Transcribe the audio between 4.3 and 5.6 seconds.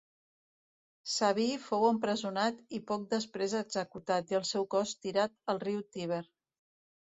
i el seu cos tirat